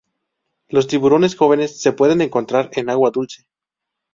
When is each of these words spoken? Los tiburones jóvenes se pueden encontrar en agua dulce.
Los 0.69 0.87
tiburones 0.87 1.35
jóvenes 1.35 1.79
se 1.79 1.93
pueden 1.93 2.21
encontrar 2.21 2.71
en 2.73 2.89
agua 2.89 3.11
dulce. 3.11 3.45